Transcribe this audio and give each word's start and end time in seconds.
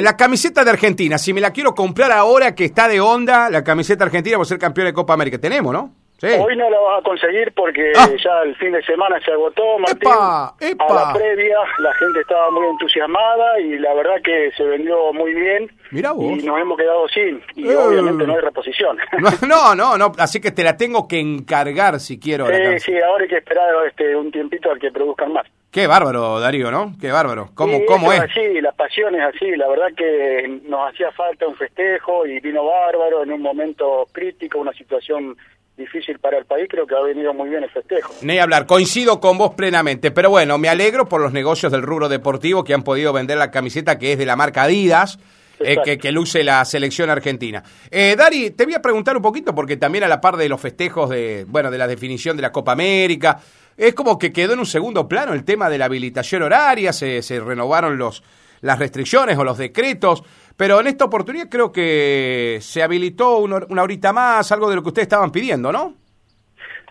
La 0.00 0.16
camiseta 0.16 0.62
de 0.62 0.70
Argentina, 0.70 1.18
si 1.18 1.32
me 1.32 1.40
la 1.40 1.50
quiero 1.52 1.74
comprar 1.74 2.12
ahora 2.12 2.54
que 2.54 2.64
está 2.66 2.86
de 2.86 3.00
onda, 3.00 3.50
la 3.50 3.64
camiseta 3.64 4.04
argentina 4.04 4.36
por 4.36 4.46
ser 4.46 4.56
campeón 4.56 4.86
de 4.86 4.92
Copa 4.92 5.12
América, 5.14 5.38
tenemos, 5.38 5.72
¿no? 5.72 5.92
Sí. 6.18 6.28
Hoy 6.38 6.56
no 6.56 6.70
la 6.70 6.78
vas 6.78 7.00
a 7.00 7.02
conseguir 7.02 7.52
porque 7.52 7.90
Ah. 7.96 8.06
ya 8.22 8.42
el 8.44 8.54
fin 8.58 8.70
de 8.70 8.82
semana 8.84 9.18
se 9.24 9.32
agotó, 9.32 9.76
Martín. 9.80 9.98
¡Epa! 10.02 10.54
¡Epa! 10.60 10.84
A 10.86 11.06
la 11.08 11.12
previa 11.14 11.56
la 11.80 11.92
gente 11.94 12.20
estaba 12.20 12.48
muy 12.52 12.64
entusiasmada 12.68 13.58
y 13.58 13.76
la 13.80 13.92
verdad 13.94 14.14
que 14.22 14.52
se 14.56 14.62
vendió 14.62 15.12
muy 15.12 15.34
bien. 15.34 15.68
Mirá 15.90 16.12
vos. 16.12 16.26
Y 16.38 16.44
nos 16.46 16.60
hemos 16.60 16.78
quedado 16.78 17.08
sin. 17.08 17.42
Y 17.56 17.68
Eh. 17.68 17.76
obviamente 17.76 18.24
no 18.24 18.34
hay 18.36 18.40
reposición. 18.40 18.98
No, 19.48 19.74
no, 19.74 19.98
no, 19.98 20.12
así 20.18 20.40
que 20.40 20.52
te 20.52 20.62
la 20.62 20.76
tengo 20.76 21.08
que 21.08 21.18
encargar 21.18 21.98
si 21.98 22.20
quiero. 22.20 22.46
sí, 22.46 22.78
sí, 22.78 22.92
ahora 23.00 23.24
hay 23.24 23.28
que 23.30 23.38
esperar 23.38 23.66
este, 23.88 24.14
un 24.14 24.30
tiempito 24.30 24.70
al 24.70 24.78
que 24.78 24.92
produzcan 24.92 25.32
más. 25.32 25.46
Qué 25.70 25.86
bárbaro, 25.86 26.40
Darío, 26.40 26.70
¿no? 26.70 26.94
Qué 27.00 27.10
bárbaro. 27.12 27.50
¿Cómo, 27.54 27.78
Sí, 27.78 27.84
cómo 27.86 28.12
es? 28.12 28.20
así, 28.20 28.60
la 28.60 28.72
pasión 28.72 29.14
es 29.14 29.22
así. 29.34 29.54
La 29.56 29.68
verdad 29.68 29.88
que 29.96 30.60
nos 30.66 30.88
hacía 30.90 31.12
falta 31.12 31.46
un 31.46 31.56
festejo 31.56 32.26
y 32.26 32.40
vino 32.40 32.64
bárbaro 32.64 33.22
en 33.22 33.32
un 33.32 33.42
momento 33.42 34.06
crítico, 34.10 34.58
una 34.58 34.72
situación 34.72 35.36
difícil 35.76 36.18
para 36.18 36.38
el 36.38 36.46
país. 36.46 36.66
Creo 36.70 36.86
que 36.86 36.94
ha 36.94 37.00
venido 37.02 37.34
muy 37.34 37.50
bien 37.50 37.62
el 37.64 37.70
festejo. 37.70 38.14
Ni 38.22 38.38
hablar, 38.38 38.66
coincido 38.66 39.20
con 39.20 39.36
vos 39.36 39.54
plenamente, 39.54 40.10
pero 40.10 40.30
bueno, 40.30 40.56
me 40.56 40.68
alegro 40.70 41.06
por 41.06 41.20
los 41.20 41.32
negocios 41.32 41.70
del 41.70 41.82
rubro 41.82 42.08
deportivo 42.08 42.64
que 42.64 42.72
han 42.74 42.82
podido 42.82 43.12
vender 43.12 43.36
la 43.36 43.50
camiseta 43.50 43.98
que 43.98 44.12
es 44.12 44.18
de 44.18 44.26
la 44.26 44.36
marca 44.36 44.62
Adidas, 44.62 45.18
eh, 45.60 45.98
que 45.98 46.12
luce 46.12 46.44
la 46.44 46.64
selección 46.64 47.10
argentina. 47.10 47.62
Eh, 47.90 48.14
Dari, 48.16 48.50
te 48.50 48.64
voy 48.64 48.74
a 48.74 48.82
preguntar 48.82 49.16
un 49.16 49.22
poquito, 49.22 49.54
porque 49.54 49.76
también 49.76 50.04
a 50.04 50.08
la 50.08 50.20
par 50.20 50.36
de 50.36 50.48
los 50.48 50.60
festejos 50.60 51.10
de, 51.10 51.44
bueno, 51.48 51.70
de 51.70 51.78
la 51.78 51.86
definición 51.86 52.36
de 52.36 52.42
la 52.42 52.52
Copa 52.52 52.72
América, 52.72 53.38
es 53.76 53.94
como 53.94 54.18
que 54.18 54.32
quedó 54.32 54.54
en 54.54 54.60
un 54.60 54.66
segundo 54.66 55.08
plano 55.08 55.32
el 55.32 55.44
tema 55.44 55.70
de 55.70 55.78
la 55.78 55.86
habilitación 55.86 56.42
horaria, 56.42 56.92
se, 56.92 57.22
se 57.22 57.40
renovaron 57.40 57.96
los, 57.96 58.22
las 58.60 58.78
restricciones 58.78 59.38
o 59.38 59.44
los 59.44 59.58
decretos, 59.58 60.22
pero 60.56 60.80
en 60.80 60.88
esta 60.88 61.04
oportunidad 61.04 61.48
creo 61.48 61.70
que 61.70 62.58
se 62.60 62.82
habilitó 62.82 63.38
una, 63.38 63.60
una 63.68 63.82
horita 63.82 64.12
más, 64.12 64.50
algo 64.50 64.68
de 64.68 64.76
lo 64.76 64.82
que 64.82 64.88
ustedes 64.88 65.06
estaban 65.06 65.30
pidiendo, 65.30 65.70
¿no? 65.70 65.94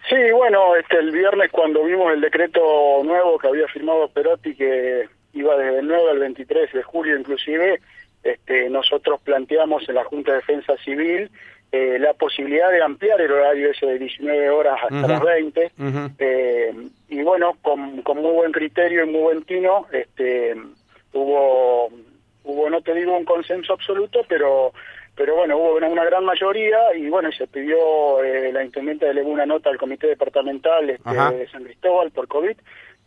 Sí, 0.10 0.16
bueno, 0.32 0.76
este, 0.78 0.98
el 1.00 1.12
viernes 1.12 1.52
cuando 1.52 1.84
vimos 1.84 2.14
el 2.14 2.22
decreto 2.22 2.62
nuevo 3.04 3.38
que 3.38 3.48
había 3.48 3.68
firmado 3.68 4.08
Perotti, 4.08 4.56
que 4.56 5.10
iba 5.34 5.58
desde 5.58 5.80
el 5.80 5.88
9 5.88 6.12
al 6.12 6.20
23 6.20 6.72
de 6.72 6.84
julio 6.84 7.18
inclusive, 7.18 7.82
este, 8.32 8.70
nosotros 8.70 9.20
planteamos 9.24 9.88
en 9.88 9.96
la 9.96 10.04
Junta 10.04 10.32
de 10.32 10.38
Defensa 10.38 10.76
Civil 10.84 11.30
eh, 11.72 11.98
la 12.00 12.14
posibilidad 12.14 12.72
de 12.72 12.82
ampliar 12.82 13.20
el 13.20 13.32
horario 13.32 13.72
ese 13.72 13.86
de 13.86 14.00
19 14.00 14.50
horas 14.50 14.80
hasta 14.82 15.08
las 15.08 15.22
20. 15.22 15.72
Ujú. 15.78 16.12
Eh, 16.18 16.74
y 17.10 17.22
bueno, 17.24 17.58
con, 17.62 18.02
con 18.04 18.22
muy 18.22 18.32
buen 18.32 18.52
criterio 18.54 19.04
y 19.04 19.10
muy 19.10 19.22
buen 19.22 19.44
tino, 19.44 19.86
este, 19.92 20.56
hubo, 21.12 21.90
hubo, 22.46 22.70
no 22.70 22.82
te 22.82 22.94
digo 22.94 23.18
un 23.18 23.26
consenso 23.26 23.74
absoluto, 23.74 24.22
pero 24.30 24.72
pero 25.18 25.36
bueno, 25.36 25.58
hubo 25.58 25.76
una, 25.76 25.88
una 25.90 26.06
gran 26.06 26.24
mayoría 26.24 26.96
y 26.96 27.10
bueno, 27.10 27.30
y 27.30 27.34
se 27.34 27.48
pidió, 27.48 28.24
eh, 28.24 28.54
la 28.54 28.64
intendente 28.64 29.12
le 29.14 29.24
una 29.24 29.48
nota 29.48 29.72
al 29.72 29.80
comité 29.80 30.06
departamental 30.08 30.92
este, 30.92 31.10
de 31.10 31.50
San 31.50 31.64
Cristóbal 31.64 32.12
por 32.12 32.28
COVID, 32.28 32.56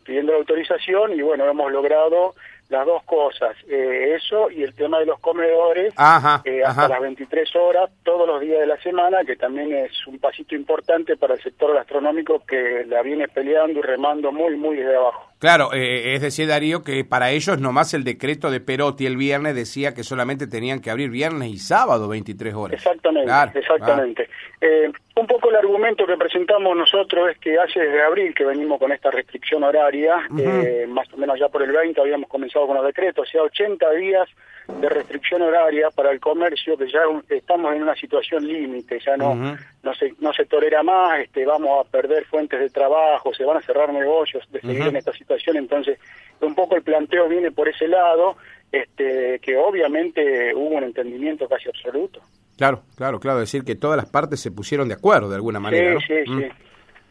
pidiendo 0.04 0.32
la 0.32 0.38
autorización 0.38 1.14
y 1.14 1.22
bueno, 1.22 1.48
hemos 1.48 1.70
logrado 1.70 2.34
las 2.70 2.86
dos 2.86 3.02
cosas, 3.02 3.56
eh, 3.68 4.14
eso 4.16 4.50
y 4.50 4.62
el 4.62 4.74
tema 4.74 5.00
de 5.00 5.06
los 5.06 5.18
comedores, 5.18 5.92
Ajá, 5.96 6.40
eh, 6.44 6.62
hasta 6.64 6.84
ajá. 6.84 6.88
las 6.94 7.00
23 7.00 7.56
horas 7.56 7.90
todos 8.04 8.26
los 8.26 8.40
días 8.40 8.60
de 8.60 8.66
la 8.66 8.80
semana, 8.80 9.18
que 9.26 9.36
también 9.36 9.72
es 9.74 10.06
un 10.06 10.18
pasito 10.18 10.54
importante 10.54 11.16
para 11.16 11.34
el 11.34 11.42
sector 11.42 11.74
gastronómico 11.74 12.44
que 12.46 12.84
la 12.86 13.02
viene 13.02 13.26
peleando 13.28 13.80
y 13.80 13.82
remando 13.82 14.30
muy, 14.30 14.56
muy 14.56 14.76
desde 14.76 14.96
abajo. 14.96 15.30
Claro, 15.40 15.72
eh, 15.72 16.14
es 16.14 16.20
decir, 16.20 16.46
Darío, 16.46 16.84
que 16.84 17.04
para 17.04 17.30
ellos 17.30 17.58
nomás 17.58 17.92
el 17.94 18.04
decreto 18.04 18.50
de 18.50 18.60
Perotti 18.60 19.06
el 19.06 19.16
viernes 19.16 19.54
decía 19.54 19.94
que 19.94 20.04
solamente 20.04 20.46
tenían 20.46 20.80
que 20.80 20.90
abrir 20.90 21.10
viernes 21.10 21.48
y 21.48 21.56
sábado 21.56 22.08
23 22.08 22.54
horas. 22.54 22.74
Exactamente, 22.74 23.26
Claro, 23.26 23.52
exactamente. 23.54 24.28
Eh, 24.60 24.92
un 25.20 25.26
poco 25.26 25.50
el 25.50 25.56
argumento 25.56 26.06
que 26.06 26.16
presentamos 26.16 26.74
nosotros 26.74 27.30
es 27.30 27.38
que 27.38 27.58
hace 27.58 27.78
desde 27.78 28.02
abril 28.02 28.34
que 28.34 28.44
venimos 28.44 28.78
con 28.78 28.90
esta 28.90 29.10
restricción 29.10 29.62
horaria, 29.62 30.16
eh, 30.38 30.86
más 30.88 31.12
o 31.12 31.18
menos 31.18 31.38
ya 31.38 31.48
por 31.48 31.62
el 31.62 31.72
20 31.72 32.00
habíamos 32.00 32.28
comenzado 32.28 32.66
con 32.66 32.76
los 32.76 32.86
decretos, 32.86 33.28
o 33.28 33.30
sea, 33.30 33.42
80 33.42 33.90
días 33.92 34.28
de 34.66 34.88
restricción 34.88 35.42
horaria 35.42 35.90
para 35.90 36.10
el 36.10 36.20
comercio, 36.20 36.76
que 36.78 36.90
ya 36.90 37.00
estamos 37.28 37.74
en 37.74 37.82
una 37.82 37.94
situación 37.96 38.46
límite, 38.46 38.98
ya 39.04 39.18
no, 39.18 39.34
no 39.34 39.94
se 39.94 40.14
no 40.20 40.32
se 40.32 40.46
tolera 40.46 40.82
más, 40.82 41.20
este, 41.20 41.44
vamos 41.44 41.86
a 41.86 41.90
perder 41.90 42.24
fuentes 42.24 42.58
de 42.58 42.70
trabajo, 42.70 43.34
se 43.34 43.44
van 43.44 43.58
a 43.58 43.62
cerrar 43.62 43.92
negocios 43.92 44.50
de 44.50 44.60
seguir 44.62 44.86
en 44.86 44.96
esta 44.96 45.12
situación, 45.12 45.58
entonces 45.58 45.98
un 46.40 46.54
poco 46.54 46.76
el 46.76 46.82
planteo 46.82 47.28
viene 47.28 47.50
por 47.50 47.68
ese 47.68 47.88
lado, 47.88 48.36
este, 48.72 49.38
que 49.40 49.56
obviamente 49.58 50.54
hubo 50.54 50.76
un 50.76 50.84
entendimiento 50.84 51.46
casi 51.46 51.68
absoluto. 51.68 52.22
Claro, 52.60 52.82
claro, 52.94 53.18
claro, 53.20 53.38
decir 53.40 53.64
que 53.64 53.74
todas 53.74 53.96
las 53.96 54.04
partes 54.04 54.38
se 54.38 54.50
pusieron 54.50 54.86
de 54.86 54.92
acuerdo 54.94 55.30
de 55.30 55.36
alguna 55.36 55.60
manera. 55.60 55.98
Sí, 56.06 56.12
¿no? 56.12 56.24
sí, 56.24 56.30
Mm. 56.30 56.38
sí. 56.40 56.46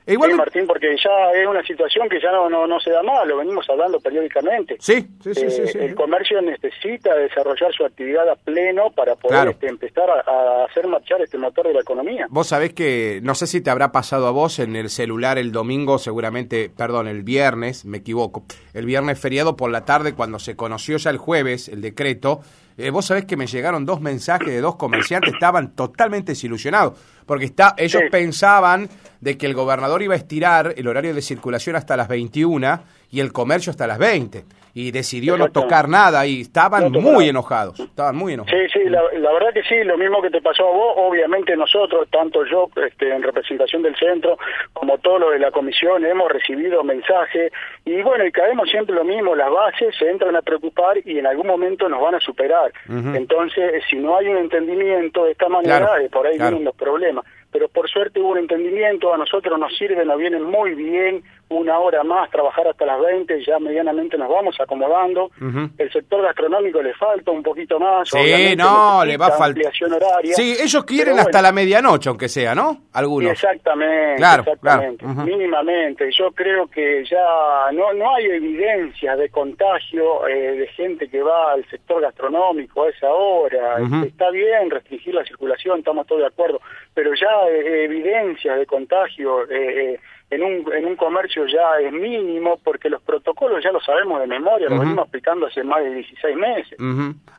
E 0.06 0.14
igual 0.14 0.30
Sí, 0.32 0.38
Martín, 0.38 0.66
porque 0.68 0.96
ya 1.04 1.40
es 1.40 1.48
una 1.48 1.64
situación 1.64 2.08
que 2.08 2.20
ya 2.22 2.32
no, 2.32 2.50
no, 2.50 2.68
no 2.68 2.80
se 2.80 2.90
da 2.92 3.02
más, 3.02 3.28
lo 3.28 3.38
venimos 3.38 3.68
hablando 3.70 4.00
periódicamente. 4.00 4.76
Sí, 4.80 5.08
sí, 5.24 5.34
sí, 5.34 5.50
sí, 5.50 5.62
Eh, 5.64 5.68
sí. 5.68 5.78
El 5.80 5.96
comercio 5.96 6.40
necesita 6.42 7.16
desarrollar 7.16 7.72
su 7.74 7.84
actividad 7.84 8.28
a 8.30 8.36
pleno 8.36 8.92
para 8.96 9.16
poder 9.16 9.36
Claro. 9.38 9.52
este, 9.52 9.68
empezar 9.68 10.08
a, 10.10 10.22
a 10.62 10.66
hacer 10.66 10.88
marchar 10.88 11.22
este 11.22 11.38
motor 11.40 11.68
de 11.68 11.74
la 11.74 11.82
economía. 11.82 12.28
Vos 12.30 12.48
sabés 12.48 12.74
que, 12.74 13.20
no 13.24 13.34
sé 13.34 13.48
si 13.48 13.62
te 13.62 13.72
habrá 13.72 13.92
pasado 13.92 14.28
a 14.28 14.32
vos 14.32 14.60
en 14.60 14.76
el 14.76 14.90
celular 14.90 15.40
el 15.40 15.52
domingo, 15.52 15.98
seguramente, 15.98 16.72
perdón, 16.76 17.08
el 17.08 17.24
viernes, 17.24 17.86
me 17.86 17.98
equivoco, 17.98 18.44
el 18.76 18.86
viernes 18.86 19.20
feriado 19.20 19.56
por 19.56 19.72
la 19.72 19.86
tarde, 19.86 20.14
cuando 20.14 20.38
se 20.40 20.56
conoció 20.56 20.98
ya 20.98 21.10
el 21.10 21.18
jueves 21.18 21.68
el 21.70 21.82
decreto, 21.82 22.42
eh, 22.80 22.90
vos 22.92 23.06
sabés 23.06 23.26
que 23.26 23.38
me 23.38 23.46
llegaron 23.46 23.86
dos 23.86 24.02
mensajes 24.02 24.48
de 24.48 24.62
dos 24.62 24.76
comerciantes, 24.78 25.34
estaban 25.34 25.76
totalmente 25.76 26.32
desilusionados, 26.32 26.98
porque 27.26 27.46
está, 27.46 27.76
ellos 27.78 28.02
Sí. 28.06 28.10
pensaban 28.12 28.90
de 29.22 29.38
que 29.38 29.46
el 29.46 29.54
gobernador 29.54 30.02
iba 30.02 30.14
a 30.14 30.18
estirar 30.18 30.74
el 30.78 30.88
horario 30.88 31.14
de 31.14 31.22
circulación 31.22 31.76
hasta 31.76 31.96
las 31.98 32.08
21 32.08 32.82
y 33.12 33.20
el 33.20 33.32
comercio 33.34 33.72
hasta 33.72 33.86
las 33.86 33.98
20, 34.00 34.46
y 34.74 34.92
decidió 34.92 35.38
no 35.38 35.50
tocar 35.52 35.88
nada, 35.90 36.26
y 36.26 36.42
estaban 36.42 36.92
No 36.92 37.02
muy 37.02 37.30
enojados, 37.30 37.80
estaban 37.80 38.16
muy 38.16 38.34
enojados. 38.34 38.60
Sí, 38.72 38.80
sí, 38.84 38.90
la, 38.90 39.02
la 39.20 39.32
verdad 39.34 39.54
que 39.54 39.64
sí, 39.64 39.84
lo 39.84 39.98
mismo 39.98 40.22
que 40.22 40.30
te 40.30 40.42
pasó 40.42 40.68
a 40.68 40.72
vos, 40.72 40.94
obviamente 40.98 41.56
nosotros, 41.58 42.08
tanto 42.12 42.46
yo 42.46 42.70
este, 42.86 43.14
en 43.14 43.24
representación 43.24 43.82
del 43.82 43.96
centro 43.96 44.38
como 44.74 44.98
todo 45.00 45.20
lo 45.20 45.30
de 45.32 45.40
la 45.40 45.52
comisión, 45.52 46.06
hemos 46.06 46.32
recibido 46.32 46.84
mensajes 46.84 47.52
y 47.86 48.02
bueno, 48.02 48.26
y 48.26 48.32
caemos 48.32 48.70
siempre 48.70 48.96
lo 48.96 49.04
mismo, 49.04 49.36
las 49.36 49.52
bases 49.52 49.96
se 49.98 50.10
entran 50.10 50.36
a 50.36 50.42
preocupar 50.42 50.98
y 51.06 51.18
en 51.20 51.28
algún 51.28 51.48
momento 51.48 51.88
nos 51.90 52.02
van 52.02 52.16
a 52.16 52.20
superar. 52.20 52.72
Entonces, 52.88 53.84
si 53.90 53.96
no 53.98 54.18
hay 54.18 54.28
un 54.28 54.38
entendimiento 54.38 55.26
de 55.26 55.32
esta 55.32 55.48
manera, 55.50 55.80
Claro, 55.80 56.02
eh, 56.04 56.10
por 56.10 56.28
ahí 56.28 56.36
claro. 56.38 56.52
vienen 56.52 56.66
los 56.66 56.76
problemas. 56.76 57.26
Pero 57.52 57.68
por 57.68 57.90
suerte 57.90 58.20
hubo 58.20 58.30
un 58.32 58.38
entendimiento, 58.38 59.14
a 59.14 59.18
nosotros 59.18 59.58
nos 59.60 59.76
sirve, 59.78 60.06
nos 60.06 60.18
viene 60.18 60.40
muy 60.40 60.76
bien 60.76 61.24
una 61.50 61.80
hora 61.80 62.04
más, 62.04 62.30
trabajar 62.30 62.68
hasta 62.68 62.86
las 62.86 63.00
20, 63.02 63.44
ya 63.44 63.58
medianamente 63.60 64.18
nos 64.18 64.30
vamos 64.30 64.56
acomodando. 64.60 65.32
El 65.78 65.92
sector 65.92 66.22
gastronómico 66.22 66.82
le 66.82 66.94
falta 66.94 67.32
un 67.32 67.42
poquito 67.44 67.80
más. 67.80 68.08
Sí, 68.10 68.56
no, 68.56 69.04
le 69.04 69.18
va 69.18 69.28
a 69.28 69.30
faltar. 69.32 69.48
ampliación 69.50 69.94
horaria. 69.94 70.34
Sí, 70.36 70.56
ellos 70.62 70.84
quieren 70.86 71.18
hasta 71.20 71.42
la 71.42 71.52
medianoche, 71.52 72.10
aunque 72.10 72.30
sea, 72.30 72.54
¿no? 72.54 72.84
Algunos. 72.94 73.32
Exactamente, 73.32 74.16
Claro, 74.18 74.44
exactamente, 74.44 75.04
claro, 75.04 75.20
ujú. 75.22 75.28
mínimamente. 75.28 76.10
Yo 76.12 76.32
creo 76.32 76.68
que 76.68 77.04
ya 77.06 77.72
no 77.74 77.94
no 77.94 78.16
hay 78.16 78.26
evidencia 78.26 79.16
de 79.16 79.30
contagio 79.30 80.28
eh, 80.28 80.52
de 80.58 80.68
gente 80.68 81.10
que 81.10 81.22
va 81.22 81.54
al 81.54 81.66
sector 81.70 82.02
gastronómico 82.02 82.84
a 82.84 82.90
esa 82.90 83.10
hora. 83.10 83.82
Ujú. 83.82 84.06
Está 84.06 84.30
bien 84.30 84.70
restringir 84.70 85.14
la 85.16 85.24
circulación, 85.26 85.80
estamos 85.80 86.06
todos 86.08 86.22
de 86.22 86.28
acuerdo, 86.28 86.62
pero 86.94 87.12
ya 87.14 87.50
eh, 87.50 87.86
evidencia 87.86 88.56
de 88.56 88.66
contagio 88.66 89.44
eh, 89.50 89.94
eh, 89.94 90.00
en 90.32 90.44
un 90.44 90.72
en 90.74 90.86
un 90.86 90.96
comercio 90.96 91.46
ya 91.48 91.80
es 91.86 91.92
mínimo 91.92 92.60
porque 92.64 92.90
los 92.90 93.02
protocolos 93.02 93.64
ya 93.64 93.72
los 93.72 93.84
sabemos 93.84 94.20
de 94.22 94.28
memoria, 94.28 94.68
Ujú. 94.68 94.80
venimos 94.80 95.08
aplicando 95.08 95.48
hace 95.48 95.64
más 95.64 95.84
de 95.84 95.92
16 95.96 96.36
meses. 96.38 96.78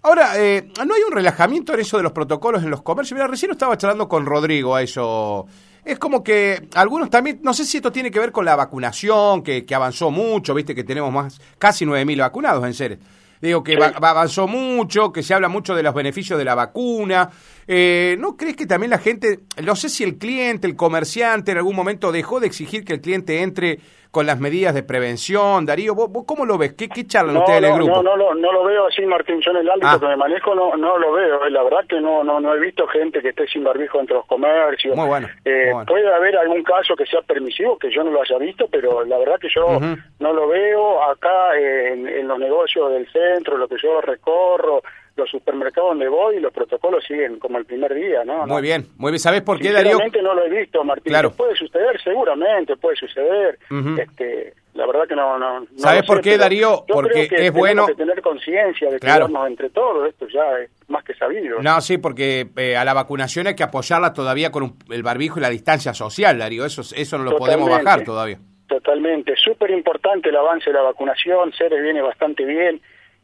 Ahora, 0.02 0.32
eh, 0.38 0.68
¿no 0.86 0.94
hay 0.94 1.02
un 1.06 1.12
relajamiento 1.12 1.72
en 1.74 1.80
eso 1.80 1.96
de 1.98 2.02
los 2.02 2.12
protocolos 2.12 2.62
en 2.64 2.70
los 2.70 2.82
comercios? 2.82 3.16
Mira, 3.16 3.28
recién 3.28 3.52
estaba 3.52 3.76
charlando 3.76 4.08
con 4.08 4.26
Rodrigo 4.26 4.74
a 4.74 4.82
eso. 4.82 5.46
Es 5.84 5.98
como 5.98 6.22
que 6.22 6.68
algunos 6.74 7.08
también, 7.10 7.40
no 7.42 7.54
sé 7.54 7.64
si 7.64 7.78
esto 7.78 7.90
tiene 7.92 8.10
que 8.10 8.18
ver 8.18 8.32
con 8.32 8.44
la 8.44 8.54
vacunación, 8.56 9.42
que, 9.42 9.64
que 9.64 9.74
avanzó 9.74 10.10
mucho, 10.10 10.52
viste 10.54 10.74
que 10.74 10.84
tenemos 10.84 11.10
más, 11.12 11.40
casi 11.58 11.86
9.000 11.86 12.18
vacunados 12.20 12.64
en 12.66 12.74
seres. 12.74 12.98
Digo 13.40 13.62
que 13.64 13.72
Sí. 13.72 13.78
va- 13.78 14.10
avanzó 14.10 14.46
mucho, 14.46 15.10
que 15.12 15.22
se 15.22 15.32
habla 15.32 15.48
mucho 15.48 15.74
de 15.74 15.82
los 15.82 15.94
beneficios 15.94 16.38
de 16.38 16.44
la 16.44 16.54
vacuna. 16.54 17.30
Eh, 17.72 18.16
¿No 18.18 18.36
crees 18.36 18.56
que 18.56 18.66
también 18.66 18.90
la 18.90 18.98
gente, 18.98 19.38
no 19.64 19.76
sé 19.76 19.88
si 19.88 20.02
el 20.02 20.18
cliente, 20.18 20.66
el 20.66 20.74
comerciante 20.74 21.52
en 21.52 21.58
algún 21.58 21.76
momento 21.76 22.10
dejó 22.10 22.40
de 22.40 22.48
exigir 22.48 22.84
que 22.84 22.94
el 22.94 23.00
cliente 23.00 23.42
entre 23.42 23.78
con 24.10 24.26
las 24.26 24.40
medidas 24.40 24.74
de 24.74 24.82
prevención? 24.82 25.66
Darío, 25.66 25.94
¿vos, 25.94 26.10
vos 26.10 26.24
cómo 26.26 26.44
lo 26.44 26.58
ves? 26.58 26.72
¿Qué, 26.72 26.88
qué 26.88 27.06
charlan 27.06 27.34
No, 27.34 27.40
ustedes 27.42 27.58
en 27.58 27.64
el 27.66 27.70
no, 27.70 27.76
grupo? 27.76 28.02
no, 28.02 28.02
no, 28.02 28.16
lo- 28.16 28.34
no 28.34 28.52
lo 28.52 28.64
veo 28.64 28.88
así, 28.88 29.02
Martín. 29.06 29.40
Yo 29.40 29.52
en 29.52 29.58
el 29.58 29.70
ámbito 29.70 29.86
Ah. 29.88 30.00
que 30.00 30.06
me 30.08 30.16
manejo 30.16 30.52
no, 30.52 30.76
no 30.76 30.98
lo 30.98 31.12
veo. 31.12 31.46
eh, 31.46 31.50
La 31.52 31.62
verdad 31.62 31.84
que 31.88 32.00
no, 32.00 32.24
no, 32.24 32.40
no 32.40 32.52
he 32.56 32.58
visto 32.58 32.88
gente 32.88 33.22
que 33.22 33.28
esté 33.28 33.46
sin 33.46 33.62
barbijo 33.62 34.00
entre 34.00 34.16
los 34.16 34.26
comercios. 34.26 34.96
Muy 34.96 35.06
bueno, 35.06 35.28
Eh, 35.44 35.66
muy 35.66 35.72
bueno. 35.74 35.86
Puede 35.86 36.12
haber 36.12 36.36
algún 36.38 36.64
caso 36.64 36.96
que 36.96 37.06
sea 37.06 37.22
permisivo, 37.22 37.78
que 37.78 37.92
yo 37.94 38.02
no 38.02 38.10
lo 38.10 38.20
haya 38.20 38.36
visto, 38.38 38.66
pero 38.68 39.04
la 39.04 39.16
verdad 39.16 39.38
que 39.40 39.48
yo 39.54 39.78
no 40.18 40.32
lo 40.32 40.48
veo 40.48 41.04
acá 41.04 41.56
eh, 41.56 41.92
en, 41.92 42.08
en 42.08 42.26
los 42.26 42.40
negocios 42.40 42.90
del 42.90 43.06
centro, 43.12 43.56
lo 43.56 43.68
que 43.68 43.76
yo 43.80 44.00
recorro. 44.00 44.82
Los 45.16 45.30
supermercados 45.30 45.90
donde 45.90 46.08
voy 46.08 46.36
y 46.36 46.40
los 46.40 46.52
protocolos 46.52 47.04
siguen 47.04 47.38
como 47.38 47.58
el 47.58 47.64
primer 47.64 47.94
día, 47.94 48.24
¿no? 48.24 48.46
Muy 48.46 48.62
bien, 48.62 48.86
muy 48.96 49.12
bien. 49.12 49.20
¿Sabes 49.20 49.42
por 49.42 49.58
qué, 49.58 49.72
Darío? 49.72 49.98
no 50.22 50.34
lo 50.34 50.44
he 50.44 50.50
visto, 50.50 50.82
Martín. 50.84 51.10
Claro. 51.10 51.32
Puede 51.32 51.56
suceder, 51.56 52.00
seguramente 52.02 52.76
puede 52.76 52.96
suceder. 52.96 53.58
este, 53.98 54.54
la 54.74 54.86
verdad 54.86 55.06
que 55.08 55.16
no... 55.16 55.38
no, 55.38 55.66
¿Sabes 55.76 56.04
por 56.04 56.20
qué, 56.20 56.38
Darío? 56.38 56.84
Porque 56.86 57.28
es 57.30 57.52
bueno... 57.52 57.86
que 57.86 57.94
tener 57.94 58.20
conciencia 58.22 58.90
de 58.90 58.98
claro. 58.98 59.28
entre 59.46 59.70
todos, 59.70 60.08
esto 60.08 60.26
ya 60.28 60.58
es 60.62 60.70
más 60.88 61.04
que 61.04 61.14
sabido. 61.14 61.60
No, 61.60 61.80
sí, 61.80 61.98
porque 61.98 62.48
eh, 62.56 62.76
a 62.76 62.84
la 62.84 62.94
vacunación 62.94 63.46
hay 63.46 63.54
que 63.54 63.62
apoyarla 63.62 64.12
todavía 64.12 64.50
con 64.50 64.76
el 64.90 65.02
barbijo 65.02 65.38
y 65.38 65.42
la 65.42 65.50
distancia 65.50 65.92
social, 65.94 66.38
Darío. 66.38 66.64
Eso, 66.64 66.82
eso 66.94 67.18
no 67.18 67.24
lo 67.24 67.36
podemos 67.36 67.68
bajar 67.68 68.04
todavía. 68.04 68.38
Totalmente. 68.68 69.34
Súper 69.36 69.70
importante 69.72 70.28
el 70.28 70.36
avance 70.36 70.70
de 70.70 70.74
la 70.74 70.82
vacunación. 70.82 71.52
Ceres 71.52 71.82
viene 71.82 72.00
bastante 72.02 72.44
bien. 72.44 72.80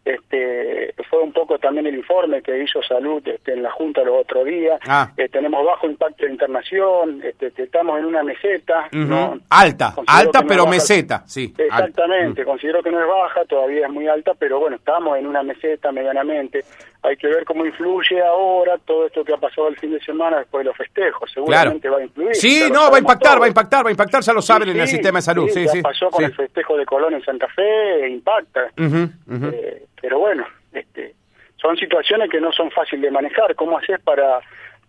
Este, 0.07 0.95
fue 1.11 1.21
un 1.21 1.33
poco 1.33 1.59
también 1.59 1.89
el 1.89 1.97
informe 1.97 2.41
que 2.41 2.63
hizo 2.63 2.81
Salud 2.81 3.21
este, 3.27 3.55
en 3.55 3.65
la 3.65 3.73
Junta 3.73 4.05
los 4.05 4.21
otros 4.21 4.45
días. 4.45 4.79
Ah. 4.87 5.11
Eh, 5.17 5.29
tenemos 5.29 5.67
bajo 5.67 5.89
impacto 5.89 6.25
de 6.25 6.31
internación, 6.31 7.21
este, 7.25 7.53
estamos 7.61 7.99
en 7.99 8.05
una 8.05 8.23
meseta. 8.23 8.89
no, 8.93 9.37
alta, 9.51 9.97
alta 10.07 10.45
pero 10.47 10.65
meseta, 10.65 11.25
sí. 11.27 11.53
Exactamente, 11.59 12.45
considero 12.45 12.85
que 12.85 12.93
no 12.93 13.01
es 13.01 13.09
baja, 13.09 13.45
todavía 13.47 13.87
es 13.87 13.93
muy 13.93 14.07
alta, 14.07 14.35
pero 14.39 14.61
bueno, 14.61 14.77
estamos 14.77 15.19
en 15.19 15.27
una 15.27 15.43
meseta 15.43 15.91
medianamente. 15.91 16.65
Hay 17.03 17.17
que 17.17 17.27
ver 17.27 17.45
cómo 17.45 17.67
influye 17.67 18.23
ahora 18.23 18.79
todo 18.85 19.07
esto 19.07 19.25
que 19.25 19.35
ha 19.35 19.39
pasado 19.39 19.69
el 19.69 19.77
fin 19.77 19.91
de 19.93 20.01
semana 20.01 20.39
después 20.39 20.61
de 20.61 20.71
los 20.71 20.77
festejos. 20.77 21.31
Seguramente 21.33 21.89
va 21.89 21.99
a 21.99 22.03
influir. 22.03 22.35
Sí, 22.35 22.69
no, 22.73 22.91
va 22.91 22.97
a 22.97 23.01
impactar, 23.01 23.41
va 23.41 23.47
a 23.47 23.49
impactar, 23.49 23.85
va 23.85 23.89
a 23.89 23.93
impactar, 23.93 24.23
ya 24.23 24.33
lo 24.33 24.43
saben 24.43 24.69
en 24.69 24.81
el 24.81 24.89
sistema 24.89 25.19
de 25.19 25.23
salud. 25.23 25.49
Sí, 25.53 25.67
sí, 25.67 25.83
pasó 25.83 26.11
con 26.11 26.25
el 26.25 26.35
festejo 26.35 26.77
de 26.77 26.87
Colón 26.87 27.15
en 27.15 27.25
Santa 27.25 27.49
Fe, 27.49 28.09
impacta. 28.09 28.71
Eh, 28.77 29.87
pero 30.01 30.19
bueno, 30.19 30.47
este, 30.73 31.15
son 31.61 31.77
situaciones 31.77 32.31
que 32.31 32.41
no 32.41 32.53
son 32.53 32.71
fáciles 32.71 33.03
de 33.03 33.11
manejar. 33.11 33.55
¿Cómo 33.55 33.79
haces 33.79 34.01
para 34.01 34.41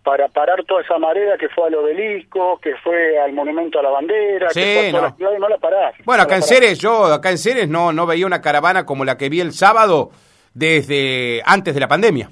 para 0.02 0.28
parar 0.28 0.64
toda 0.64 0.80
esa 0.80 0.96
marea 0.96 1.36
que 1.36 1.50
fue 1.50 1.66
al 1.66 1.74
obelisco, 1.74 2.58
que 2.62 2.74
fue 2.82 3.18
al 3.18 3.32
monumento 3.32 3.78
a 3.78 3.82
la 3.82 3.90
bandera, 3.90 4.48
que 4.54 4.90
fue 4.90 4.98
a 4.98 5.02
la 5.02 5.12
ciudad 5.12 5.32
y 5.36 5.40
no 5.40 5.48
la 5.48 5.58
parás? 5.58 5.94
Bueno, 6.04 6.22
acá 6.22 6.36
en 6.36 6.42
Ceres, 6.42 6.78
yo 6.78 7.06
acá 7.06 7.30
en 7.30 7.36
Ceres 7.36 7.68
no, 7.68 7.92
no 7.92 8.06
veía 8.06 8.24
una 8.24 8.40
caravana 8.40 8.86
como 8.86 9.04
la 9.04 9.18
que 9.18 9.28
vi 9.28 9.40
el 9.40 9.52
sábado 9.52 10.10
desde 10.54 11.42
antes 11.44 11.74
de 11.74 11.80
la 11.80 11.88
pandemia. 11.88 12.30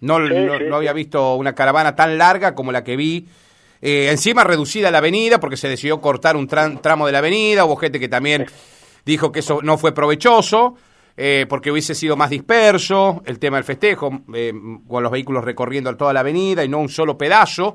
No, 0.00 0.20
no, 0.20 0.76
había 0.76 0.92
visto 0.92 1.34
una 1.34 1.54
caravana 1.54 1.96
tan 1.96 2.18
larga 2.18 2.54
como 2.54 2.72
la 2.72 2.84
que 2.84 2.96
vi. 2.96 3.26
Eh, 3.82 4.08
encima 4.10 4.42
reducida 4.42 4.90
la 4.90 4.98
avenida 4.98 5.38
porque 5.38 5.56
se 5.56 5.68
decidió 5.68 6.00
cortar 6.00 6.36
un 6.36 6.46
tramo 6.46 7.06
de 7.06 7.12
la 7.12 7.18
avenida. 7.18 7.64
Hubo 7.64 7.76
gente 7.76 8.00
que 8.00 8.08
también 8.08 8.46
dijo 9.04 9.32
que 9.32 9.40
eso 9.40 9.60
no 9.62 9.76
fue 9.76 9.92
provechoso. 9.92 10.76
Eh, 11.20 11.46
porque 11.48 11.72
hubiese 11.72 11.96
sido 11.96 12.16
más 12.16 12.30
disperso 12.30 13.22
el 13.26 13.40
tema 13.40 13.56
del 13.56 13.64
festejo, 13.64 14.22
eh, 14.32 14.52
con 14.86 15.02
los 15.02 15.10
vehículos 15.10 15.42
recorriendo 15.42 15.96
toda 15.96 16.12
la 16.12 16.20
avenida 16.20 16.64
y 16.64 16.68
no 16.68 16.78
un 16.78 16.88
solo 16.88 17.18
pedazo 17.18 17.74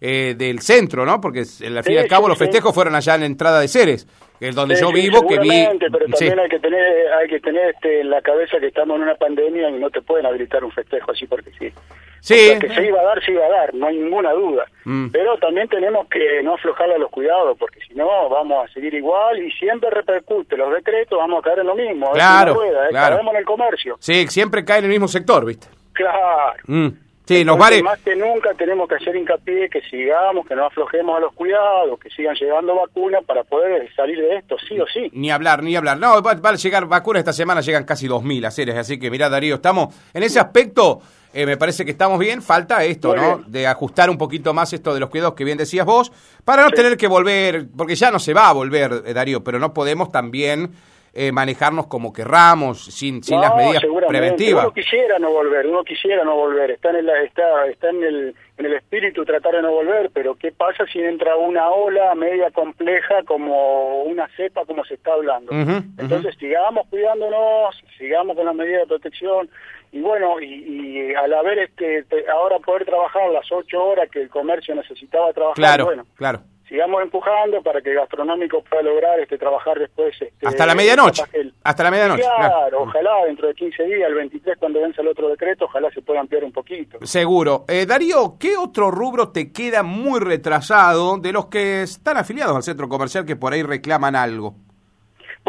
eh, 0.00 0.34
del 0.36 0.58
centro, 0.58 1.06
¿no? 1.06 1.20
Porque 1.20 1.40
al 1.40 1.84
fin 1.84 1.94
y 1.94 1.98
al 1.98 2.08
cabo 2.08 2.26
los 2.26 2.36
festejos 2.36 2.74
fueron 2.74 2.96
allá 2.96 3.14
en 3.14 3.20
la 3.20 3.26
entrada 3.26 3.60
de 3.60 3.68
Ceres, 3.68 4.08
que 4.40 4.48
es 4.48 4.56
donde 4.56 4.74
yo 4.74 4.90
vivo, 4.90 5.24
que 5.24 5.38
vi... 5.38 5.68
pero 5.78 6.06
también 6.08 6.40
hay 6.40 6.48
que 6.48 6.58
tener, 6.58 7.12
hay 7.12 7.28
que 7.28 7.38
tener 7.38 7.70
este, 7.70 8.00
en 8.00 8.10
la 8.10 8.20
cabeza 8.22 8.58
que 8.58 8.66
estamos 8.66 8.96
en 8.96 9.02
una 9.02 9.14
pandemia 9.14 9.70
y 9.70 9.78
no 9.78 9.88
te 9.90 10.02
pueden 10.02 10.26
habilitar 10.26 10.64
un 10.64 10.72
festejo 10.72 11.12
así 11.12 11.28
porque 11.28 11.52
sí. 11.60 11.72
Sí. 12.20 12.58
que 12.60 12.68
se 12.68 12.86
iba 12.86 13.00
a 13.00 13.04
dar, 13.04 13.24
se 13.24 13.32
iba 13.32 13.44
a 13.44 13.48
dar, 13.48 13.74
no 13.74 13.86
hay 13.86 13.96
ninguna 13.96 14.32
duda. 14.32 14.64
Mm. 14.84 15.08
Pero 15.08 15.38
también 15.38 15.68
tenemos 15.68 16.06
que 16.08 16.42
no 16.42 16.54
aflojarle 16.54 16.94
a 16.94 16.98
los 16.98 17.10
cuidados, 17.10 17.56
porque 17.58 17.80
si 17.86 17.94
no, 17.94 18.28
vamos 18.28 18.68
a 18.68 18.72
seguir 18.72 18.94
igual 18.94 19.42
y 19.42 19.50
siempre 19.52 19.90
repercute 19.90 20.56
los 20.56 20.72
decretos, 20.72 21.18
vamos 21.18 21.40
a 21.40 21.42
caer 21.42 21.60
en 21.60 21.66
lo 21.66 21.74
mismo. 21.74 22.12
Claro, 22.12 22.54
rueda, 22.54 22.86
¿eh? 22.86 22.90
claro. 22.90 23.20
en 23.20 23.36
el 23.36 23.44
comercio. 23.44 23.96
Sí, 24.00 24.26
siempre 24.28 24.64
cae 24.64 24.78
en 24.78 24.84
el 24.84 24.90
mismo 24.90 25.08
sector, 25.08 25.44
¿viste? 25.44 25.66
Claro. 25.92 26.62
Mm. 26.66 26.88
Sí, 27.30 27.44
los 27.44 27.56
bares... 27.56 27.80
Más 27.80 28.00
que 28.00 28.16
nunca 28.16 28.52
tenemos 28.54 28.88
que 28.88 28.96
hacer 28.96 29.14
hincapié 29.14 29.68
que 29.68 29.80
sigamos, 29.82 30.44
que 30.48 30.56
no 30.56 30.66
aflojemos 30.66 31.16
a 31.16 31.20
los 31.20 31.32
cuidados, 31.32 31.96
que 32.00 32.10
sigan 32.10 32.34
llegando 32.34 32.74
vacunas 32.74 33.22
para 33.24 33.44
poder 33.44 33.88
salir 33.94 34.18
de 34.18 34.38
esto, 34.38 34.56
sí 34.68 34.80
o 34.80 34.86
sí. 34.88 35.10
Ni 35.12 35.30
hablar, 35.30 35.62
ni 35.62 35.76
hablar. 35.76 35.96
No, 35.96 36.20
van 36.22 36.44
a 36.44 36.54
llegar 36.54 36.86
vacunas 36.86 37.20
esta 37.20 37.32
semana, 37.32 37.60
llegan 37.60 37.84
casi 37.84 38.08
2.000 38.08 38.46
a 38.46 38.50
Ceres, 38.50 38.74
así 38.74 38.98
que 38.98 39.12
mira 39.12 39.28
Darío, 39.28 39.54
estamos 39.54 39.94
en 40.12 40.24
ese 40.24 40.40
aspecto 40.40 41.02
eh, 41.32 41.46
me 41.46 41.56
parece 41.56 41.84
que 41.84 41.90
estamos 41.90 42.18
bien. 42.18 42.42
Falta 42.42 42.84
esto, 42.84 43.14
¿no? 43.14 43.42
De 43.46 43.66
ajustar 43.66 44.10
un 44.10 44.18
poquito 44.18 44.52
más 44.52 44.72
esto 44.72 44.92
de 44.94 45.00
los 45.00 45.10
cuidados 45.10 45.34
que 45.34 45.44
bien 45.44 45.58
decías 45.58 45.86
vos, 45.86 46.12
para 46.44 46.64
no 46.64 46.70
tener 46.70 46.96
que 46.96 47.06
volver, 47.06 47.66
porque 47.76 47.94
ya 47.94 48.10
no 48.10 48.18
se 48.18 48.34
va 48.34 48.48
a 48.48 48.52
volver, 48.52 49.02
eh, 49.06 49.14
Darío, 49.14 49.42
pero 49.44 49.58
no 49.58 49.72
podemos 49.72 50.10
también 50.10 50.72
eh, 51.12 51.32
manejarnos 51.32 51.88
como 51.88 52.12
querramos, 52.12 52.84
sin, 52.84 53.22
sin 53.22 53.40
las 53.40 53.56
medidas 53.56 53.82
preventivas. 54.06 54.64
Uno 54.64 54.72
quisiera 54.72 55.18
no 55.18 55.32
volver, 55.32 55.66
uno 55.66 55.82
quisiera 55.82 56.22
no 56.22 56.36
volver, 56.36 56.70
está 56.70 56.90
en 56.90 56.96
el, 56.96 57.08
está, 57.24 57.66
está 57.66 57.90
en 57.90 58.04
el, 58.04 58.34
en 58.56 58.66
el 58.66 58.74
espíritu 58.74 59.24
tratar 59.24 59.56
de 59.56 59.62
no 59.62 59.72
volver, 59.72 60.10
pero 60.14 60.36
¿qué 60.36 60.52
pasa 60.52 60.84
si 60.86 61.00
entra 61.00 61.34
una 61.34 61.68
ola 61.68 62.14
media 62.14 62.52
compleja 62.52 63.24
como 63.24 64.04
una 64.04 64.28
cepa 64.36 64.64
como 64.66 64.84
se 64.84 64.94
está 64.94 65.12
hablando? 65.14 65.50
Entonces 65.50 66.36
sigamos 66.38 66.86
cuidándonos, 66.88 67.74
sigamos 67.98 68.36
con 68.36 68.46
las 68.46 68.54
medidas 68.54 68.82
de 68.82 68.86
protección, 68.86 69.50
y 69.92 70.00
bueno, 70.00 70.40
y, 70.40 71.14
al 71.14 71.32
haber 71.34 71.58
este 71.58 72.04
ahora 72.32 72.58
poder 72.60 72.84
trabajar 72.84 73.30
las 73.30 73.50
ocho 73.50 73.82
horas 73.82 74.08
que 74.10 74.22
el 74.22 74.28
comercio 74.28 74.74
necesitaba 74.74 75.32
trabajar, 75.32 75.56
claro, 75.56 75.84
bueno, 75.86 76.06
claro. 76.14 76.42
sigamos 76.68 77.02
empujando 77.02 77.60
para 77.62 77.80
que 77.80 77.90
el 77.90 77.96
gastronómico 77.96 78.62
pueda 78.62 78.82
lograr 78.82 79.18
este 79.18 79.36
trabajar 79.36 79.80
después. 79.80 80.14
Este, 80.20 80.46
hasta 80.46 80.64
la 80.64 80.76
medianoche, 80.76 81.24
hasta 81.64 81.82
la 81.82 81.90
medianoche. 81.90 82.22
Claro, 82.22 82.82
ojalá 82.82 83.24
dentro 83.26 83.48
de 83.48 83.54
15 83.54 83.82
días, 83.82 84.08
el 84.08 84.14
23 84.14 84.58
cuando 84.58 84.80
vence 84.80 85.00
el 85.00 85.08
otro 85.08 85.28
decreto, 85.28 85.64
ojalá 85.64 85.90
se 85.90 86.02
pueda 86.02 86.20
ampliar 86.20 86.44
un 86.44 86.52
poquito. 86.52 86.98
Seguro. 87.04 87.64
Eh, 87.66 87.84
Darío, 87.84 88.36
¿qué 88.38 88.56
otro 88.56 88.92
rubro 88.92 89.30
te 89.30 89.52
queda 89.52 89.82
muy 89.82 90.20
retrasado 90.20 91.18
de 91.18 91.32
los 91.32 91.46
que 91.46 91.82
están 91.82 92.16
afiliados 92.16 92.54
al 92.54 92.62
centro 92.62 92.88
comercial 92.88 93.26
que 93.26 93.34
por 93.34 93.52
ahí 93.52 93.64
reclaman 93.64 94.14
algo? 94.14 94.54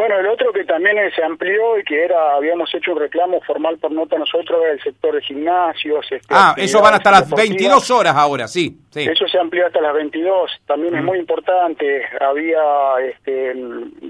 Bueno, 0.02 0.18
el 0.18 0.26
otro 0.26 0.52
que 0.52 0.64
también 0.64 0.96
se 1.14 1.22
amplió 1.22 1.78
y 1.78 1.84
que 1.84 2.02
era, 2.02 2.34
habíamos 2.34 2.74
hecho 2.74 2.90
un 2.90 2.98
reclamo 2.98 3.40
formal 3.42 3.78
por 3.78 3.92
nota 3.92 4.18
nosotros, 4.18 4.60
era 4.60 4.72
el 4.72 4.82
sector 4.82 5.14
de 5.14 5.22
gimnasios. 5.22 6.04
Este, 6.10 6.26
ah, 6.34 6.56
eso 6.56 6.82
van 6.82 6.94
hasta 6.94 7.12
las 7.12 7.30
22 7.30 7.88
horas 7.92 8.16
ahora, 8.16 8.48
sí, 8.48 8.80
sí. 8.90 9.02
Eso 9.08 9.28
se 9.28 9.38
amplió 9.38 9.64
hasta 9.64 9.80
las 9.80 9.94
22, 9.94 10.50
también 10.66 10.96
es 10.96 11.04
muy 11.04 11.18
importante. 11.18 12.02
Había 12.20 12.60
este, 13.00 13.54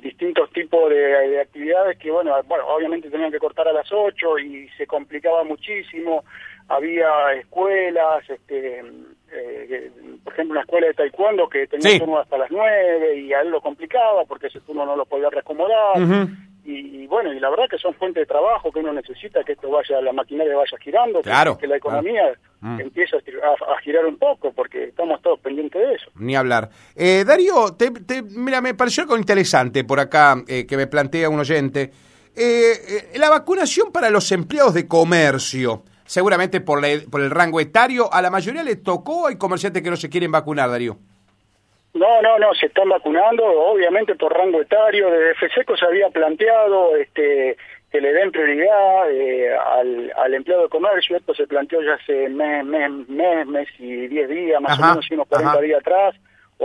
distintos 0.01 0.51
tipos 0.53 0.89
de, 0.89 1.39
actividades 1.39 1.99
que, 1.99 2.11
bueno, 2.11 2.43
bueno, 2.47 2.65
obviamente 2.69 3.11
tenían 3.11 3.31
que 3.31 3.39
cortar 3.39 3.69
a 3.69 3.75
las 3.75 3.93
8 3.93 4.39
y 4.39 4.71
se 4.79 4.87
complicaba 4.87 5.45
muchísimo. 5.45 6.25
Había 6.69 7.35
escuelas, 7.35 8.31
este 8.31 8.83
eh, 9.35 9.91
por 10.23 10.33
ejemplo, 10.33 10.53
una 10.53 10.63
escuela 10.63 10.87
de 10.89 10.95
taekwondo 10.95 11.49
que 11.49 11.67
tenía 11.67 11.99
turno 11.99 12.19
hasta 12.19 12.37
las 12.37 12.51
9 12.51 13.19
y 13.19 13.33
a 13.33 13.41
él 13.41 13.51
lo 13.51 13.61
complicaba 13.61 14.25
porque 14.27 14.49
ese 14.49 14.61
turno 14.61 14.85
no 14.85 14.97
lo 14.97 15.07
podía 15.07 15.31
reacomodar. 15.31 15.97
y, 16.65 17.07
bueno, 17.07 17.33
y 17.33 17.41
la 17.41 17.51
verdad 17.51 17.65
que 17.69 17.79
son 17.79 17.95
fuentes 17.95 18.23
de 18.23 18.27
trabajo 18.27 18.71
que 18.71 18.79
uno 18.81 18.93
necesita 18.93 19.43
que 19.43 19.53
esto 19.53 19.69
vaya, 19.71 20.01
la 20.01 20.13
maquinaria 20.13 20.57
vaya 20.57 20.79
girando, 20.79 21.21
que, 21.23 21.67
la 21.67 21.77
economía 21.77 22.33
mm. 22.61 22.81
empiece 22.81 23.17
a, 23.17 23.81
girar 23.83 24.07
un 24.07 24.17
poco 24.17 24.53
porque 24.53 24.85
estamos 24.85 25.21
todos 25.23 25.41
pendientes 25.41 25.81
de 25.81 25.95
eso. 25.95 26.11
Ni 26.15 26.37
hablar. 26.37 26.71
Eh, 26.95 27.25
Darío, 27.27 27.75
te, 27.77 27.91
mira, 28.23 28.61
me 28.61 28.75
pareció 28.75 29.03
algo 29.03 29.17
interesante 29.17 29.85
por 29.85 29.99
acá 29.99 30.37
eh, 30.47 30.67
que 30.67 30.77
me 30.77 30.87
plantea 30.87 31.29
un 31.29 31.41
oyente. 31.41 31.91
Eh, 32.37 33.11
la 33.17 33.29
vacunación 33.29 33.93
para 33.93 34.09
los 34.09 34.31
empleados 34.33 34.73
de 34.73 34.87
comercio 34.87 35.83
seguramente 36.13 36.61
por, 36.61 36.83
por 37.11 37.23
el 37.23 37.31
rango 37.31 37.59
etario, 37.59 38.13
¿a 38.13 38.21
la 38.21 38.29
mayoría 38.29 38.63
le 38.63 38.77
tocó? 38.77 39.29
¿Hay 39.29 39.39
comerciantes 39.39 39.83
que 39.83 39.89
no 39.89 39.97
se 39.97 40.11
quieren 40.11 40.31
vacunar, 40.31 40.69
Darío? 40.69 40.99
No, 41.95 42.21
no, 42.21 42.39
no, 42.39 42.53
se 42.53 42.67
están 42.67 42.91
vacunando, 42.91 43.43
obviamente 43.45 44.15
por 44.17 44.31
rango 44.31 44.61
etario. 44.61 45.11
Desde 45.11 45.35
FESECO 45.37 45.75
se 45.75 45.87
había 45.87 46.11
planteado 46.11 46.97
este, 46.97 47.57
que 47.91 48.01
le 48.03 48.13
den 48.13 48.31
prioridad 48.31 49.11
eh, 49.11 49.57
al, 49.57 50.13
al, 50.15 50.35
empleado 50.35 50.65
de 50.65 50.69
comercio. 50.69 51.17
Esto 51.17 51.33
se 51.35 51.47
planteó 51.47 51.81
ya 51.83 51.95
hace 51.95 52.29
mes, 52.29 52.63
mes, 52.63 52.91
mes, 53.09 53.47
mes 53.47 53.69
y 53.79 54.07
diez 54.09 54.29
días, 54.29 54.61
más 54.61 54.79
o 54.79 54.83
menos, 54.83 55.11
unos 55.11 55.29
40 55.29 55.61
días 55.63 55.81
atrás 55.81 56.15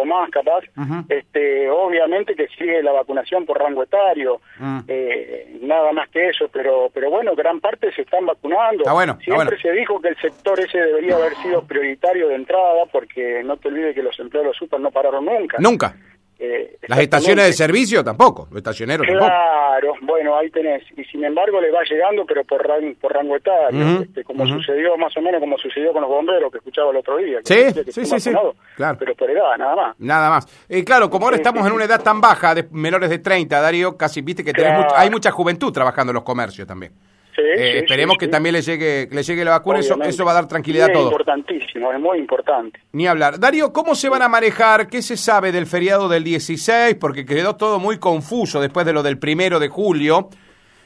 o 0.02 0.06
más 0.06 0.30
capaz, 0.30 0.64
este, 1.10 1.70
obviamente 1.70 2.36
que 2.36 2.48
sigue 2.50 2.82
la 2.84 2.92
vacunación 2.92 3.46
por 3.46 3.60
rango 3.60 3.84
etario, 3.84 4.42
mm. 4.60 4.80
eh, 4.88 5.58
nada 5.62 5.92
más 5.92 6.10
que 6.10 6.30
eso, 6.30 6.48
pero 6.52 6.90
pero 6.94 7.10
bueno, 7.10 7.36
gran 7.36 7.60
parte 7.60 7.92
se 7.94 8.02
están 8.02 8.26
vacunando. 8.26 8.84
Siempre 9.22 9.60
se 9.60 9.72
dijo 9.72 10.00
que 10.02 10.10
el 10.10 10.18
sector 10.18 10.60
ese 10.60 10.78
debería 10.80 11.16
haber 11.16 11.36
sido 11.36 11.64
prioritario 11.64 12.28
de 12.28 12.36
entrada, 12.36 12.86
porque 12.92 13.44
no 13.44 13.58
te 13.58 13.70
olvides 13.70 13.96
que 13.96 14.04
los 14.04 14.20
empleados 14.20 14.54
de 14.54 14.58
super 14.58 14.80
no 14.80 14.92
pararon 14.92 15.26
nunca. 15.26 15.58
Nunca. 15.60 15.96
Eh, 16.40 16.78
Las 16.88 17.00
estaciones 17.00 17.46
de 17.48 17.54
servicio 17.54 18.04
tampoco, 18.04 18.48
los 18.52 18.58
estacioneros 18.58 19.08
claro, 19.08 19.94
bueno, 20.02 20.38
ahí 20.38 20.50
tenés. 20.52 20.84
Y 20.96 21.04
sin 21.06 21.24
embargo 21.24 21.60
le 21.60 21.72
va 21.72 21.80
llegando, 21.84 22.26
pero 22.26 22.44
por, 22.44 22.62
por 23.00 23.14
rango 23.14 23.36
etario, 23.36 24.02
este, 24.02 24.24
como 24.24 24.46
sucedió 24.46 24.98
más 24.98 25.16
o 25.18 25.22
menos 25.22 25.40
como 25.40 25.58
sucedió 25.58 25.92
con 25.94 26.02
los 26.02 26.10
bomberos 26.10 26.52
que 26.52 26.60
escuchaba 26.60 26.92
el 26.92 26.98
otro 26.98 27.18
día. 27.18 27.40
sí, 27.44 27.56
sí, 27.92 28.06
sí, 28.06 28.20
sí, 28.20 28.32
claro. 28.76 28.98
Pero 29.00 29.16
por 29.16 29.30
edad, 29.30 29.58
nada 29.58 29.76
más. 29.76 29.96
Nada 30.00 30.30
más. 30.30 30.66
Y 30.70 30.84
claro, 30.84 31.10
como 31.10 31.26
ahora 31.26 31.38
estamos 31.38 31.66
en 31.66 31.74
una 31.74 31.86
edad 31.86 32.02
tan 32.02 32.22
baja, 32.22 32.54
de 32.54 32.68
menores 32.72 33.10
de 33.10 33.20
30, 33.20 33.60
Darío, 33.60 33.98
casi 33.98 34.22
viste 34.22 34.44
que 34.44 34.52
hay 34.96 35.10
mucha 35.10 35.32
juventud 35.32 35.72
trabajando 35.72 36.12
en 36.12 36.16
los 36.16 36.24
comercios 36.24 36.68
también. 36.68 36.94
Eh, 37.38 37.80
esperemos 37.80 38.18
que 38.18 38.28
también 38.28 38.54
le 38.54 38.62
llegue, 38.62 39.08
le 39.12 39.24
llegue 39.24 39.46
la 39.46 39.52
vacuna, 39.52 39.80
eso, 39.80 40.02
eso 40.02 40.26
va 40.26 40.32
a 40.32 40.36
dar 40.36 40.48
tranquilidad 40.48 40.90
a 40.90 40.94
todos. 40.94 41.06
Es 41.08 41.12
importantísimo, 41.12 41.92
es 41.92 42.00
muy 42.00 42.18
importante. 42.18 42.80
Ni 42.94 43.08
hablar. 43.08 43.40
Darío, 43.40 43.72
¿cómo 43.72 43.96
se 43.96 44.10
van 44.10 44.22
a 44.22 44.28
manejar? 44.28 44.88
¿Qué 44.88 45.02
se 45.02 45.18
sabe 45.18 45.52
del 45.52 45.68
feriado 45.68 46.10
del 46.10 46.24
16? 46.24 46.96
Porque 46.96 47.26
quedó 47.26 47.56
todo 47.56 47.80
muy 47.80 48.00
confuso 48.00 48.60
después 48.60 48.86
de 48.86 48.94
lo 48.94 49.04
del 49.04 49.20
primero 49.20 49.60
de 49.60 49.70
julio. 49.70 50.30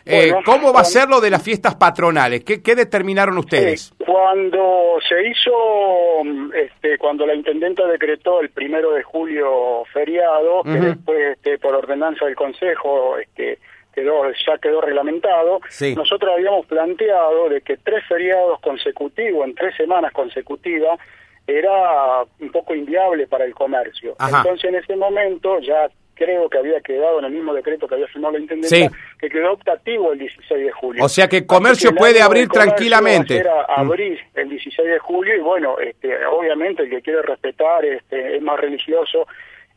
Eh, 0.04 0.34
¿Cómo 0.46 0.74
va 0.74 0.82
a 0.82 0.86
ser 0.86 1.08
lo 1.08 1.22
de 1.22 1.30
las 1.30 1.44
fiestas 1.44 1.76
patronales? 1.76 2.44
¿Qué, 2.44 2.62
qué 2.62 2.76
determinaron 2.76 3.38
ustedes? 3.38 3.94
cuando 4.32 4.98
se 5.08 5.28
hizo, 5.28 6.22
este, 6.54 6.98
cuando 6.98 7.26
la 7.26 7.34
intendenta 7.34 7.86
decretó 7.86 8.42
el 8.42 8.50
primero 8.50 8.92
de 8.92 9.04
julio 9.04 9.84
feriado, 9.92 10.64
que 10.64 10.80
después 10.80 11.38
este, 11.38 11.58
por 11.58 11.76
ordenanza 11.76 12.26
del 12.26 12.36
Consejo 12.36 13.18
este, 13.18 13.60
quedó, 13.94 14.24
ya 14.46 14.58
quedó 14.58 14.82
reglamentado, 14.82 15.60
nosotros 15.96 16.32
habíamos 16.34 16.66
planteado 16.66 17.50
de 17.50 17.62
que 17.62 17.78
tres 17.78 18.04
feriados 18.08 18.60
consecutivos, 18.62 19.46
en 19.46 19.56
tres 19.56 19.76
semanas 19.76 20.12
consecutivas, 20.14 21.00
era 21.48 22.24
un 22.40 22.52
poco 22.52 22.76
inviable 22.76 23.28
para 23.28 23.46
el 23.46 23.54
comercio. 23.54 24.16
Entonces 24.20 24.66
en 24.66 24.76
ese 24.76 24.96
momento 24.96 25.60
ya 25.60 25.90
creo 26.14 26.48
que 26.50 26.58
había 26.60 26.80
quedado 26.82 27.18
en 27.18 27.26
el 27.26 27.32
mismo 27.32 27.52
decreto 27.52 27.88
que 27.88 27.96
había 27.96 28.08
firmado 28.08 28.34
la 28.34 28.42
Intendencia, 28.42 28.92
que 29.20 29.28
quedó 29.28 29.54
optativo 29.54 30.14
el 30.14 30.20
16 30.20 30.66
de 30.66 30.72
julio. 30.72 31.04
O 31.04 31.10
sea 31.10 31.28
que 31.28 31.38
el 31.38 31.46
comercio 31.48 31.96
puede 31.96 32.22
abrir 32.22 32.48
tranquilamente. 32.48 33.38
Era 33.38 33.64
mm. 33.64 33.80
abrir 33.80 34.20
el 34.36 34.50
16 34.50 34.88
de 34.88 35.00
julio 35.00 35.36
y 35.36 35.40
bueno, 35.40 35.80
este, 35.80 36.24
obviamente 36.28 36.84
el 36.84 36.92
que 36.92 37.02
quiere 37.02 37.24
respetar 37.24 37.84
este, 37.86 38.36
es 38.38 38.42
más 38.42 38.60
religioso 38.60 39.28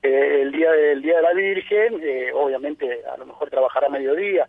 eh, 0.05 0.43
el 0.43 0.53
día 0.53 0.71
del 0.71 1.01
día 1.01 1.17
de 1.17 1.23
la 1.23 1.33
Virgen, 1.33 2.01
eh, 2.03 2.31
obviamente 2.35 3.01
a 3.11 3.17
lo 3.17 3.25
mejor 3.25 3.49
trabajará 3.49 3.89
mediodía, 3.89 4.47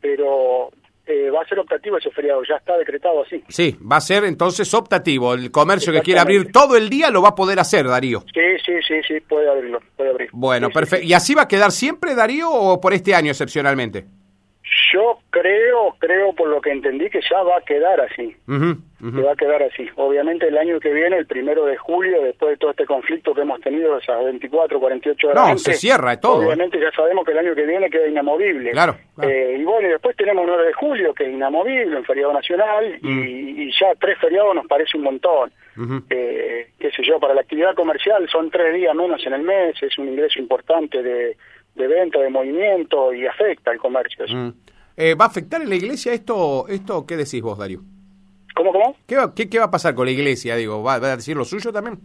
pero 0.00 0.70
eh, 1.04 1.28
va 1.30 1.42
a 1.42 1.48
ser 1.48 1.58
optativo 1.58 1.98
ese 1.98 2.10
feriado, 2.12 2.42
ya 2.48 2.54
está 2.54 2.78
decretado 2.78 3.22
así. 3.22 3.42
Sí, 3.48 3.76
va 3.90 3.96
a 3.96 4.00
ser 4.00 4.22
entonces 4.24 4.72
optativo. 4.72 5.34
El 5.34 5.50
comercio 5.50 5.92
que 5.92 6.02
quiere 6.02 6.20
abrir 6.20 6.52
todo 6.52 6.76
el 6.76 6.88
día 6.88 7.10
lo 7.10 7.20
va 7.20 7.30
a 7.30 7.34
poder 7.34 7.58
hacer, 7.58 7.88
Darío. 7.88 8.20
Sí, 8.32 8.40
sí, 8.64 8.74
sí, 8.86 9.00
sí, 9.06 9.20
puede 9.20 9.50
abrirlo, 9.50 9.80
puede 9.96 10.10
abrir. 10.10 10.30
Bueno, 10.32 10.70
perfecto. 10.70 11.04
¿Y 11.04 11.12
así 11.12 11.34
va 11.34 11.42
a 11.42 11.48
quedar 11.48 11.72
siempre, 11.72 12.14
Darío, 12.14 12.48
o 12.48 12.80
por 12.80 12.94
este 12.94 13.14
año 13.14 13.32
excepcionalmente? 13.32 14.04
Yo 14.92 15.18
creo, 15.30 15.96
creo 15.98 16.32
por 16.34 16.48
lo 16.48 16.60
que 16.60 16.70
entendí 16.70 17.10
que 17.10 17.20
ya 17.28 17.42
va 17.42 17.58
a 17.58 17.60
quedar 17.62 18.00
así. 18.00 18.36
va 18.48 19.32
a 19.32 19.36
quedar 19.36 19.60
así. 19.64 19.88
Obviamente 19.96 20.46
el 20.46 20.56
año 20.56 20.78
que 20.78 20.92
viene, 20.92 21.16
el 21.16 21.26
primero 21.26 21.66
de 21.66 21.76
julio, 21.76 22.22
después 22.22 22.52
de 22.52 22.56
todo 22.58 22.70
este 22.70 22.86
conflicto 22.86 23.34
que 23.34 23.40
hemos 23.40 23.60
tenido 23.60 23.98
esas 23.98 24.24
24, 24.24 24.78
48 24.78 25.28
horas. 25.28 25.48
No, 25.48 25.58
se 25.58 25.72
cierra 25.74 26.18
todo. 26.20 26.42
¿eh? 26.42 26.46
Obviamente 26.46 26.78
ya 26.80 26.92
sabemos 26.92 27.24
que 27.24 27.32
el 27.32 27.38
año 27.38 27.54
que 27.56 27.66
viene 27.66 27.90
queda 27.90 28.06
inamovible. 28.06 28.70
Claro. 28.70 28.96
Eh, 29.20 29.56
y 29.58 29.64
bueno, 29.64 29.88
y 29.88 29.90
después 29.90 30.16
tenemos 30.16 30.46
9 30.46 30.66
de 30.66 30.72
julio, 30.74 31.12
que 31.12 31.24
es 31.24 31.32
inamovible, 31.32 31.96
un 31.96 32.04
feriado 32.04 32.32
nacional, 32.32 32.98
y, 33.02 33.06
mm. 33.08 33.70
ya 33.80 33.94
tres 33.98 34.16
feriados 34.18 34.54
nos 34.54 34.66
parece 34.68 34.96
un 34.96 35.02
montón. 35.02 35.52
eh, 36.08 36.68
qué 36.78 36.90
sé 36.92 37.02
yo, 37.02 37.18
para 37.18 37.34
la 37.34 37.40
actividad 37.40 37.74
comercial 37.74 38.28
son 38.30 38.50
tres 38.50 38.74
días 38.74 38.94
menos 38.94 39.26
en 39.26 39.32
el 39.32 39.42
mes, 39.42 39.82
es 39.82 39.98
un 39.98 40.08
ingreso 40.08 40.38
importante 40.38 41.02
de 41.02 41.36
de 41.74 41.86
venta, 41.86 42.20
de 42.20 42.30
movimiento 42.30 43.12
y 43.12 43.26
afecta 43.26 43.70
al 43.70 43.78
comercio. 43.78 44.24
Mm. 44.28 44.52
Eh, 44.96 45.14
¿Va 45.14 45.24
a 45.24 45.28
afectar 45.28 45.62
en 45.62 45.68
la 45.68 45.74
iglesia 45.74 46.12
esto, 46.12 46.66
esto? 46.68 47.06
¿Qué 47.06 47.16
decís 47.16 47.40
vos, 47.40 47.58
Darío? 47.58 47.80
¿Cómo, 48.54 48.72
cómo? 48.72 48.96
¿Qué 49.06 49.16
va, 49.16 49.34
qué, 49.34 49.58
va 49.58 49.66
a 49.66 49.70
pasar 49.70 49.94
con 49.94 50.04
la 50.04 50.12
iglesia? 50.12 50.56
Digo, 50.56 50.82
¿va, 50.82 50.94
a 50.94 51.16
decir 51.16 51.36
lo 51.36 51.44
suyo 51.44 51.72
también? 51.72 51.98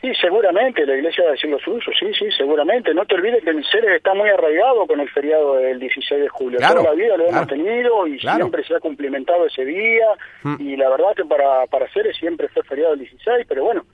Sí, 0.00 0.12
seguramente, 0.18 0.86
la 0.86 0.94
iglesia 0.94 1.24
va 1.24 1.30
a 1.30 1.32
decir 1.32 1.50
lo 1.50 1.58
suyo, 1.58 1.92
sí, 1.98 2.06
sí, 2.18 2.30
seguramente. 2.38 2.94
No 2.94 3.04
te 3.04 3.16
olvides 3.16 3.44
que 3.44 3.50
el 3.50 3.62
Ceres 3.66 3.96
está 3.96 4.14
muy 4.14 4.30
arraigado 4.30 4.86
con 4.86 5.00
el 5.00 5.10
feriado 5.10 5.56
del 5.56 5.78
16 5.78 6.22
de 6.22 6.28
julio. 6.28 6.58
Toda 6.58 6.82
la 6.82 6.92
vida 6.92 7.16
lo 7.16 7.26
hemos 7.26 7.46
tenido 7.48 8.06
y 8.06 8.18
siempre 8.18 8.64
se 8.64 8.76
ha 8.76 8.80
cumplimentado 8.80 9.46
ese 9.46 9.64
día. 9.64 10.06
Mm. 10.44 10.56
Y 10.60 10.76
la 10.76 10.88
verdad 10.88 11.14
que 11.14 11.24
para, 11.24 11.66
para 11.66 11.92
Ceres 11.92 12.16
siempre 12.16 12.48
fue 12.48 12.62
feriado 12.62 12.94
el 12.94 13.00
16, 13.00 13.44
pero 13.46 13.64
bueno, 13.64 13.84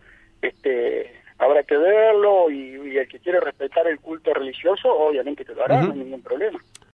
este 0.42 1.25
habrá 1.38 1.62
que 1.62 1.76
verlo 1.76 2.50
y, 2.50 2.96
el 2.96 3.08
que 3.08 3.18
quiere 3.18 3.40
respetar 3.40 3.86
el 3.86 4.00
culto 4.00 4.32
religioso, 4.32 4.88
obviamente 4.90 5.44
que 5.44 5.54
lo 5.54 5.64
hará, 5.64 5.82
no 5.82 5.92
hay 5.92 5.98
ningún 5.98 6.22
problema. 6.22 6.58